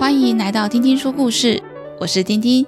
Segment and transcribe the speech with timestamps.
[0.00, 1.62] 欢迎来到丁丁说故事，
[2.00, 2.64] 我是丁丁。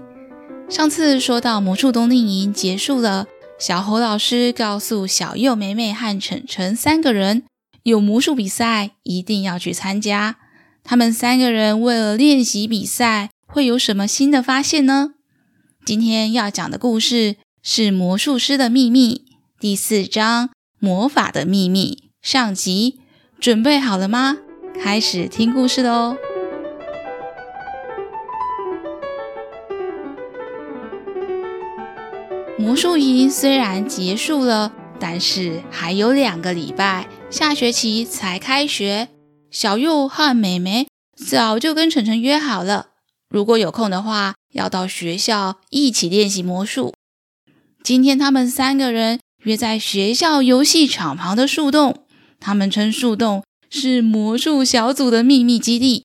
[0.68, 3.26] 上次说到魔术冬令营结束了，
[3.58, 7.44] 小猴老师告诉小佑、美美和晨晨三个人，
[7.84, 10.36] 有魔术比赛一定要去参加。
[10.84, 15.14] 他们三个人为了练习比赛，会有什么新的发现呢？
[15.86, 19.24] 今天要讲的故事是《魔术师的秘密》
[19.58, 23.00] 第四章《魔法的秘密》上集。
[23.40, 24.36] 准备好了吗？
[24.78, 26.14] 开始听故事喽！
[32.62, 39.08] 魔术营虽然结束了，但是还有两个礼拜，下学期才开学。
[39.50, 40.86] 小佑和美美
[41.16, 42.90] 早就跟晨晨约好了，
[43.28, 46.94] 如果有空的话，要到学校一起练习魔术。
[47.82, 52.04] 今天他们三个人约在学校游戏场旁的树洞，
[52.38, 56.04] 他们称树洞是魔术小组的秘密基地。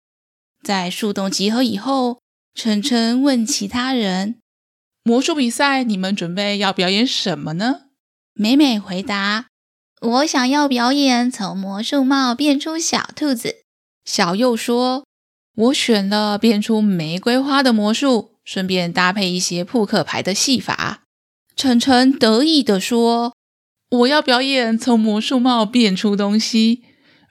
[0.63, 2.17] 在树洞集合以后，
[2.55, 4.37] 晨晨问其他人
[5.07, 7.83] ：“魔术比赛，你们准备要表演什么呢？”
[8.35, 9.45] 美美回答。
[10.01, 13.55] 我想要表演从魔术帽变出小兔子。
[14.03, 15.05] 小右说
[15.55, 21.03] ：“我选了变出玫瑰花的魔术，顺便搭配一些扑克牌的戏法。”
[21.55, 23.33] 晨晨得意地说
[23.89, 26.83] ：“我要表演从魔术帽变出东西，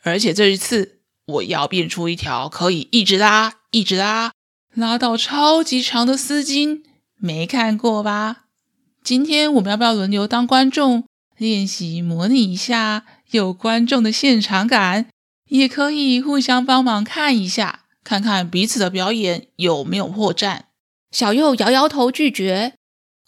[0.03, 4.33] 而且这一次我要变出一条可以一直拉、一直拉、
[4.75, 6.83] 拉到超级长的丝巾，
[7.19, 8.45] 没看过吧？
[9.03, 11.05] 今天我们要不要轮流当观众？”
[11.36, 15.06] 练习模拟一下有观众的现场感，
[15.50, 20.61] 也可以互相帮忙看一下，看看彼此的表演有没有破绽。
[21.11, 22.73] 小右摇摇头拒绝。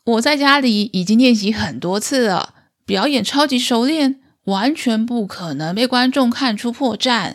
[0.07, 2.55] 我在家里已经练习很多次了，
[2.87, 7.35] 表演超级熟练，完全不可能被观众看出破绽。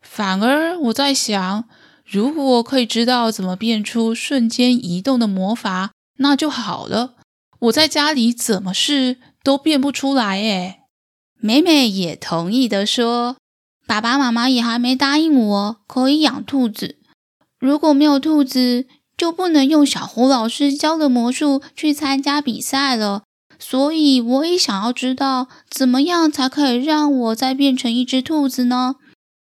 [0.00, 1.68] 反而我在想，
[2.06, 7.14] 如果可以知道怎么变出瞬间移动的魔法，那就好了。
[7.60, 9.18] 我在家里怎么试？
[9.42, 10.80] 都变不出来诶。
[11.38, 13.36] 美美也同意的说
[13.86, 16.96] ：“爸爸妈妈也还没答应我可以养兔子。
[17.58, 18.86] 如果没有兔子，
[19.16, 23.24] 就不能用小胡老师教的魔术去参加比赛了。
[23.58, 28.96] 所以我也想要知道，怎么样才可以让我再变成一只兔子呢？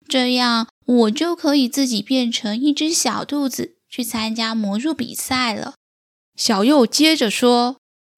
[0.08, 5.76] 这样我就可以自己变成一只小兔子去参加魔术比赛了。”
[6.36, 7.78] 小右接着说。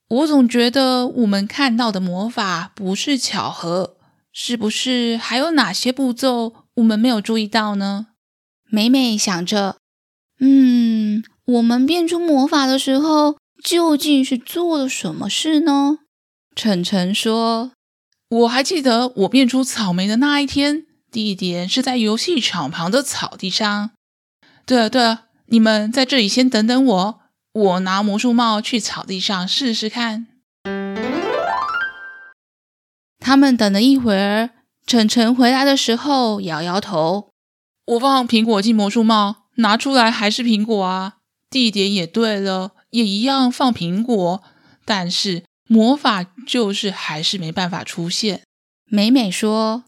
[0.10, 3.96] 我总觉得我们看到的魔法不是巧合，
[4.32, 8.08] 是不是还有哪些步骤我们没有注意到呢？
[8.70, 9.78] 美美想着，
[10.40, 16.00] 嗯，我们变出魔法的时候究竟是做了什么事呢？
[16.56, 17.72] 晨晨说
[18.30, 23.92] ：“我还记得我变出草莓的那一天，地点是在游戏场旁的草地上。
[24.68, 27.20] 对了对了，你们在这里先等等我。”
[27.54, 30.26] 我拿魔术帽去草地上试试看。
[33.20, 34.50] 他们等了一会儿，
[34.88, 37.30] 晨晨回来的时候摇摇头
[37.94, 41.18] ：“我放苹果进魔术帽，拿出来还是苹果啊。
[41.50, 44.44] 地点也对了，也一样放苹果，
[44.84, 48.42] 但是魔法就是还是没办法出现。”
[48.90, 49.84] 美美说：“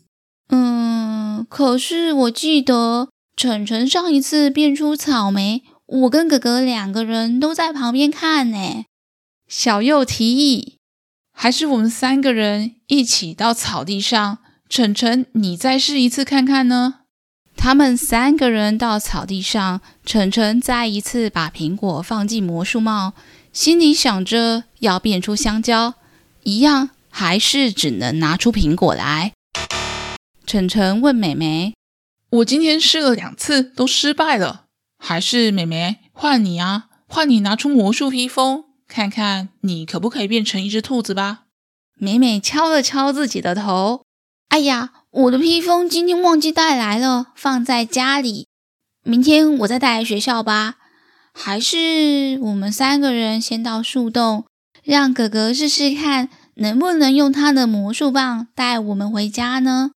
[0.50, 8.86] 嗯，可是我记得晨晨上一次变出草莓。”我跟哥哥两个人都在旁边看呢。
[9.48, 10.78] 小右提议，
[11.32, 14.40] 还是我们三个人一起到草地上。
[14.68, 17.02] 晨晨，你再试一次看看呢？
[17.56, 23.14] 他们三个人到草地上，晨晨再一次把苹果放进魔术帽，
[23.54, 25.94] 心里想着要变出香蕉，
[26.42, 29.34] 一样还是只能拿出苹果来。
[30.48, 31.76] 晨晨问美美
[32.32, 34.65] ：“我今天试了两次，都失败了。”
[35.08, 41.44] 还是美美换你啊，换你拿出魔术披风，看看你可不可以变成一只兔子吧。
[42.00, 44.02] 美美敲了敲自己的头，
[44.50, 48.48] 哎呀，我的披风今天忘记带来了，放在家里，
[49.04, 50.78] 明天我再带来学校吧。
[51.32, 54.46] 还是我们三个人先到树洞，
[54.84, 59.92] 让哥哥试试看能不能用他的魔术棒带我们回家呢？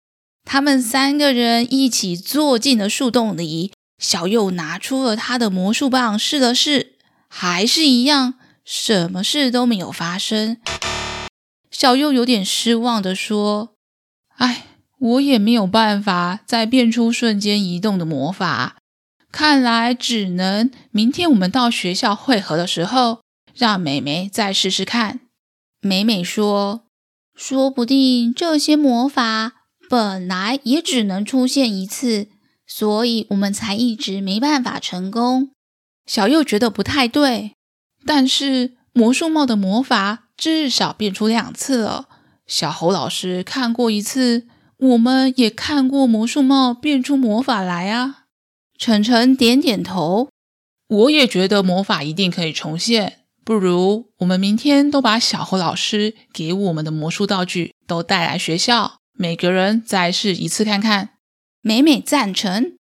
[0.45, 3.71] 他们三个人一起坐进了树洞里。
[3.99, 6.97] 小佑拿出了他的魔术棒，试了试，
[7.29, 8.35] 还是一样，
[8.65, 10.59] 什么事都没有发生。
[11.71, 13.75] 小佑有点失望地说
[14.37, 14.67] ：“哎，
[14.99, 18.77] 我也没有办法再变出瞬间移动的魔法，
[19.33, 23.21] 看来只能明天我们到学校会合的时候，
[23.55, 25.21] 让美美再试试看。”
[25.81, 26.85] 美美说
[27.35, 29.53] ：“说不定这些魔法
[29.89, 32.29] 本来也只能出现一次。”
[32.67, 35.51] 所以我们才一直没办法成功。
[36.05, 37.53] 小右觉得不太对，
[38.05, 42.09] 但是魔术帽的魔法至少变出两次了。
[42.47, 44.47] 小猴老师看过一次，
[44.79, 48.25] 我们也看过魔术帽变出魔法来啊。
[48.79, 50.29] 晨晨点点头，
[50.89, 53.21] 我也觉得魔法一定可以重现。
[53.45, 61.11] 不如我们明天都把小猴老师给我们的魔术道具都带来学校，每个人再试一次看看。
[61.67, 62.77] 美美赞成。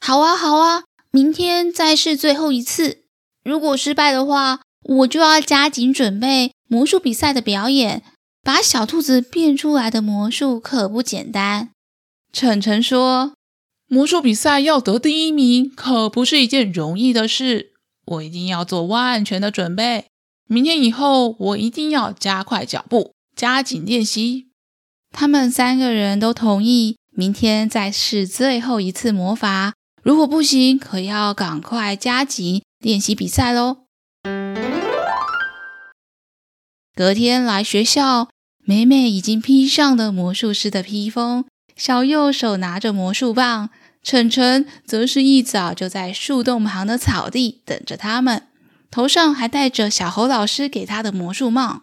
[0.00, 3.02] 好啊，好啊，明天再试最后一次。
[3.44, 8.02] 如果失败的话，我就要加紧准备魔术比赛的表演。
[8.42, 11.68] 把小兔子变出来的魔术可不简单。
[12.32, 13.34] 晨晨说
[13.86, 17.74] ：“魔术比赛要得第一名，可不是一件容易的事。
[18.06, 20.06] 我一定要做万全的准备。”
[20.48, 24.46] 明天以后，我一定要加快脚步，加紧练习。
[25.10, 29.74] 他们三个人都同意，明天再试最后一次魔法。
[30.02, 33.80] 如果不行，可要赶快加紧练习比赛喽。
[36.94, 38.30] 隔天来学校，
[38.64, 41.44] 美美已经披上了魔术师的披风，
[41.76, 43.68] 小右手拿着魔术棒，
[44.02, 48.44] 晨晨则是一早就在树洞旁的草地等着他们。
[48.90, 51.82] 头上还戴着小猴老师给他的魔术帽。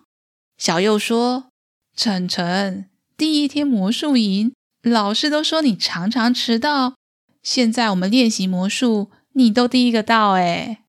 [0.57, 1.49] 小右说
[1.95, 4.53] ：“晨晨，第一天魔术营，
[4.87, 6.95] 老师都说你常常迟到。
[7.43, 10.79] 现在我们练习魔术，你都第一个到。”哎，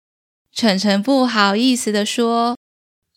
[0.52, 2.56] 晨晨不好意思地说：“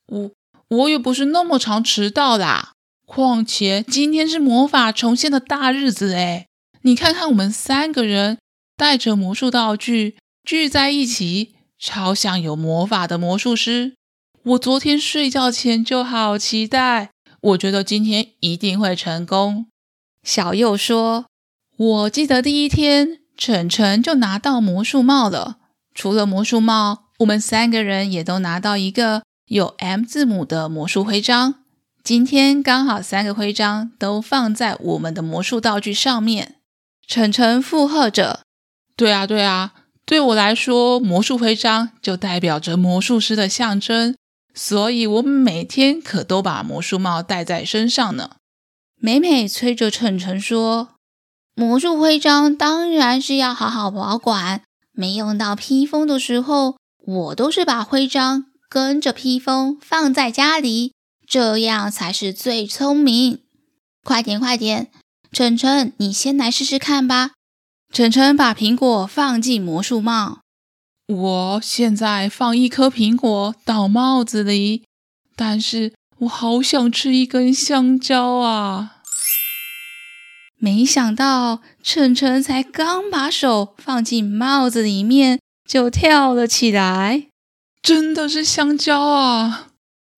[0.07, 0.31] 我
[0.68, 2.74] 我也不是那么常迟到啦。
[3.06, 6.48] 况且今天是魔法重现的大日子，哎，
[6.84, 8.38] 你看看我们三个人
[8.77, 13.95] 带着魔术道具聚在一起。”超像有魔法的魔术师！
[14.44, 17.10] 我昨天睡觉前就好期待，
[17.42, 19.66] 我觉得今天一定会成功。
[20.24, 21.26] 小佑说
[21.78, 25.58] ：“我记得第一天，晨晨就拿到魔术帽了。
[25.94, 31.56] 除了魔术帽，我们三个人也都拿到一个有 M 字母的魔术徽章。
[32.04, 36.56] 今天刚好三个徽章都放在我们的魔术道具上面。”
[37.08, 38.42] 晨晨附和着
[38.96, 39.74] ：“对啊，对啊。”
[40.06, 44.16] 对我来说，魔术徽章就代表着魔术师的象征，
[44.54, 48.32] 所以我每天可都把魔术帽戴在身上呢。
[49.03, 50.89] 美美催着澄澄说
[51.56, 54.62] ：“魔术徽章当然是要好好保管，
[54.92, 60.94] 没用到披风的时候，我都是把徽章跟着披风放在家里，
[61.25, 63.39] 这样才是最聪明。
[64.03, 64.92] 快点，快点，
[65.31, 67.31] 澄澄，你先来试试看吧。”
[67.92, 70.42] 澄澄把苹果放进魔术帽。
[71.07, 74.83] 我现在放一颗苹果到帽子里，
[75.36, 78.98] 但是我好想吃一根香蕉啊！
[80.60, 87.26] 没想到晨晨才刚把手放进帽子里面，就跳了起来。
[87.82, 89.70] 真的是香蕉啊！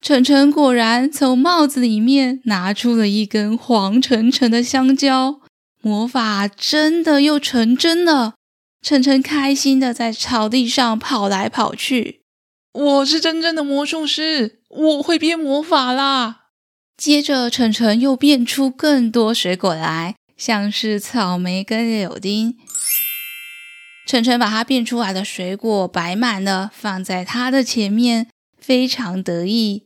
[0.02, 5.40] 晨晨果然从帽子里面拿出了一根黄澄澄的香蕉。
[5.82, 8.34] 魔法真的又成真了，
[8.82, 12.23] 晨晨开心的在草地上跑来跑去。
[12.74, 16.48] 我是真正的魔术师，我会变魔法啦！
[16.98, 22.58] 接着，晨晨又变出更多水果来，像是草莓跟柳丁。
[24.08, 29.86] 晨晨把它变出来的水果摆满了，放在他的前面，非常得意。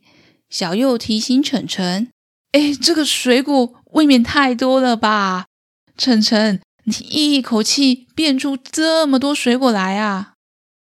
[0.49, 2.09] 小右提醒晨晨
[2.53, 5.47] ：“哎，这个水果未免太多了吧？”
[5.97, 10.35] 晨晨，你一口气变出这么多水果来啊！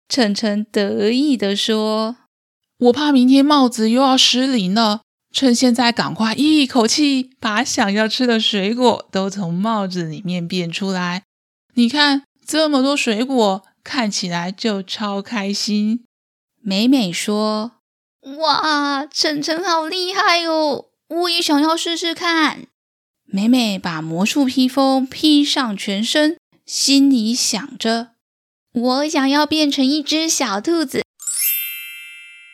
[0.07, 2.17] 澄澄得意地说
[2.79, 11.23] ：“我怕明天帽子又要失灵了，趁现在赶快一口气把想要吃的水果都从帽子里面变出来。
[11.75, 16.03] 你看这么多水果，看起来就超开心。”
[16.61, 17.73] 美美说
[18.39, 20.85] ：“哇，晨晨好厉害哦！
[21.09, 22.67] 我也想要试试看。”
[23.25, 28.11] 美美把魔术披风披上全身，心里想着
[28.73, 31.03] ：“我想要变成一只小兔子。”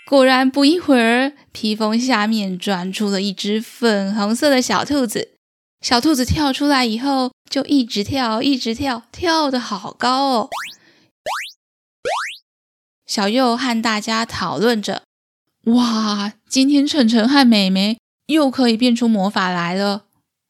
[0.05, 5.35] 果然，不一会儿，披风下面钻出了一只粉红色的小兔子。
[5.81, 10.49] 小兔子跳出来以后，就一直跳，一直跳，跳得好高哦！
[13.05, 15.03] 小右和大家讨论着
[15.65, 20.05] ：“哇，今天晨晨和美美又可以变出魔法来了。”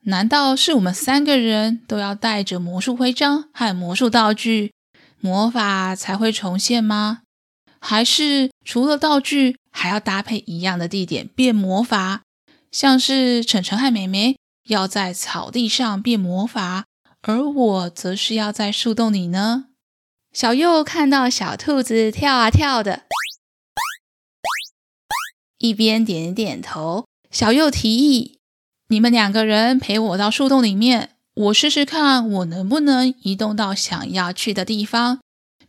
[0.05, 4.71] 难道是我们三个人都要带着魔术徽章和魔术道具，
[5.19, 7.21] 魔法才会重现吗？
[7.81, 12.21] 还是除了道具，还要搭配一样的地点变魔法？
[12.71, 16.85] 像是晨晨和美美要在草地上变魔法，
[17.21, 19.65] 而我则是要在树洞里呢。
[20.31, 23.03] 小右看到小兔子跳啊跳的，
[25.57, 27.05] 一边点点头。
[27.31, 28.39] 小右提议
[28.89, 35.19] ：“你们两个人陪我到树洞里面，我试试看我能不能移动到想要去的地方。”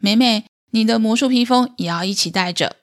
[0.01, 2.77] 美美，你的魔术披风也要一起带着。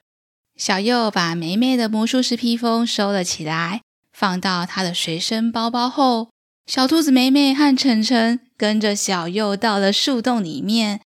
[0.56, 6.30] 小佑把美美的魔术师披风收了起来，放到她的随身包包后。
[6.66, 11.00] 小兔子美美和晨晨跟着小佑到了树洞里面。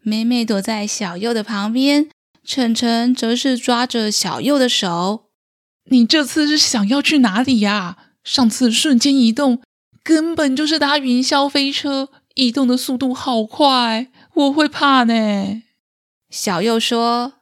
[0.00, 2.08] 美美躲在小佑的旁边，
[2.44, 5.24] 晨晨则是抓着小佑的手。
[5.90, 7.96] 你这次是想要去哪里呀？
[8.24, 9.62] 上次瞬间移动
[10.08, 15.62] 根本就是搭云霄飞车，移动的速度好快，我会怕呢。
[16.30, 17.34] 小右说：“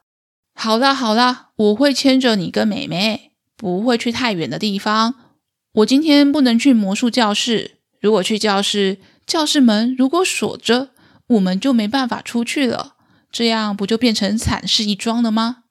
[0.53, 5.15] 好啦好啦，我会牵着你跟美美，不会去太远的地方。
[5.75, 10.89] 我今天不能去魔术教室，如果去教室，教室门如果锁着。”
[11.27, 12.95] 我们就没办法出去了，
[13.31, 15.63] 这样不就变成惨事一桩了吗？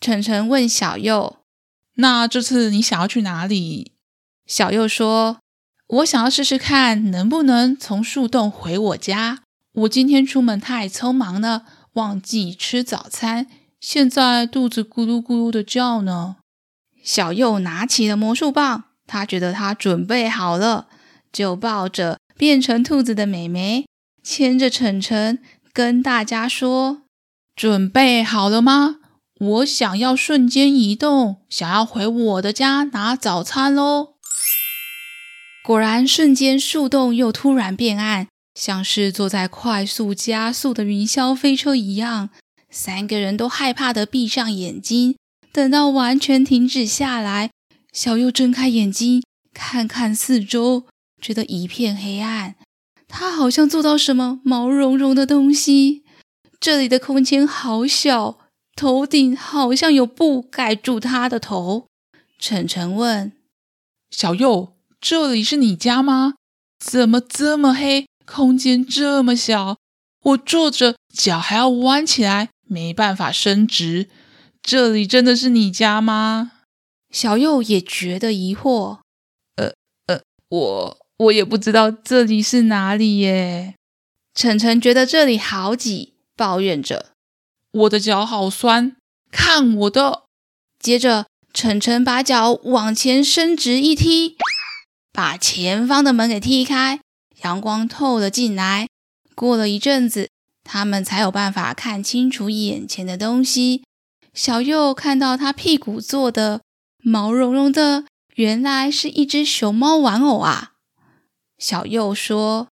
[0.00, 1.36] 晨晨问小右
[1.98, 3.92] ：“那这次你想要去哪里？”
[4.46, 5.38] 小右说
[5.92, 9.40] ：“我想要试试看能不能从树洞回我家。
[9.72, 13.48] 我今天出门太匆忙了，忘记吃早餐，
[13.80, 16.36] 现在肚子咕噜咕噜的叫呢。”
[17.02, 20.86] 小右拿起了魔术棒，他觉得他准备好了，
[21.32, 23.86] 就抱着变成兔子的美眉。
[24.22, 25.40] 牵着晨晨
[25.72, 27.02] 跟大家说
[27.56, 28.96] ：“准备好了吗？
[29.40, 34.14] 我想要瞬间移动，想要回我的家拿早餐喽！”
[35.62, 42.30] 果然，瞬间树洞又突然变暗，像是坐在快速加速的云霄飞车一样。
[42.70, 45.16] 三个人都害怕地闭上眼睛。
[45.52, 47.50] 等到完全停止下来，
[47.92, 50.84] 小右睁开眼睛，看看四周，
[51.20, 52.54] 觉得一片黑暗。
[53.08, 56.04] 他好像做到什么毛茸茸的东西，
[56.60, 58.38] 这里的空间好小，
[58.76, 61.86] 头顶好像有布盖住他的头。
[62.38, 63.32] 晨晨问
[64.10, 66.34] 小右：“这里是你家吗？
[66.78, 69.78] 怎么这么黑，空间这么小？
[70.22, 74.08] 我坐着脚还要弯起来，没办法伸直。
[74.62, 76.52] 这里真的是你家吗？”
[77.10, 78.98] 小右也觉得疑惑。
[79.56, 79.72] 呃
[80.06, 80.96] 呃，我。
[81.20, 83.74] 我也不知道这里是哪里耶。
[84.34, 87.10] 晨晨觉得这里好挤，抱怨着
[87.72, 88.96] ：“我的脚好酸，
[89.30, 90.22] 看我的！”
[90.80, 94.38] 接着，晨晨把脚往前伸直一踢，
[95.12, 97.00] 把前方的门给踢开，
[97.42, 98.88] 阳光透了进来。
[99.34, 100.28] 过了一阵子，
[100.64, 103.82] 他们才有办法看清楚眼前的东西。
[104.32, 106.60] 小右看到他屁股坐的
[107.02, 110.72] 毛茸茸的，原来是一只熊猫玩偶啊！
[111.58, 112.68] 小右说：“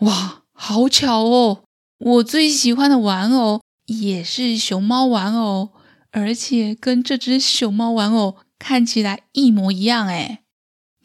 [0.00, 1.62] 哇，好巧哦！
[1.98, 5.70] 我最喜欢的玩偶也是熊猫玩偶，
[6.10, 10.42] 而且跟这只熊猫玩偶看起来一模一样。”哎，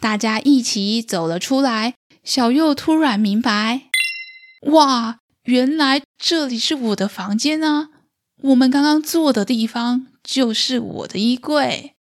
[0.04, 1.94] 大家一起走了出来。
[2.26, 3.84] 小右突然明白
[4.74, 7.88] ：“哇，原来这里是我的房间啊！
[8.42, 11.94] 我们刚刚坐的地方就是我的衣柜。”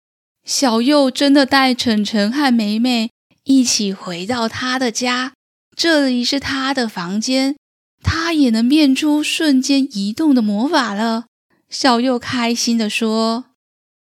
[0.44, 3.10] 小右真的带晨晨和梅梅。
[3.44, 5.34] 一起回到他的家，
[5.76, 7.54] 这里是他的房间，
[8.02, 11.26] 他也能变出瞬间移动的魔法了。
[11.70, 13.44] 小右开心地说：“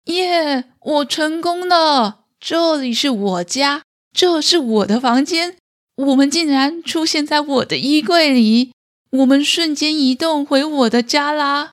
[0.08, 2.22] 耶，我成功了！
[2.40, 3.82] 这里是我家，
[4.20, 5.56] 这是我的房间，
[5.96, 8.74] 我们竟然出现在我的衣柜里，
[9.12, 11.70] 我们瞬间移动回我的家啦！”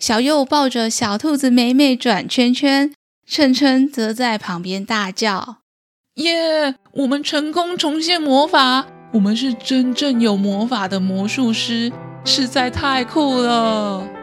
[0.00, 2.94] 小右抱着小兔子美美转圈圈，
[3.26, 5.58] 晨晨则在旁边大叫。
[6.14, 11.92] 耶我们成功重现魔法，我们是真正有魔法的魔术师，
[12.24, 14.21] 实在太酷了！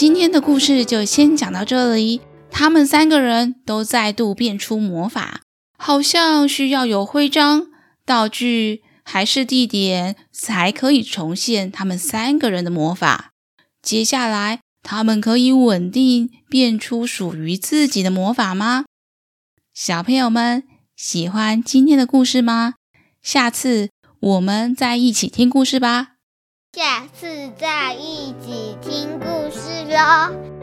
[0.00, 2.22] 今天的故事就先讲到这里。
[2.50, 5.42] 他们三个人都再度变出魔法，
[5.76, 7.66] 好像需要有徽章、
[8.06, 13.32] 道具还是地点才可以重现他们三个人的魔法。
[13.82, 14.60] 接下来。
[14.82, 18.86] 他们可以稳定变出属于自己的魔法吗？
[19.74, 20.62] 小朋友们
[20.96, 22.76] 喜欢今天的故事吗？
[23.22, 26.09] 下次我们再一起听故事吧。
[26.72, 27.26] 下次
[27.58, 30.59] 再一起听故事喽。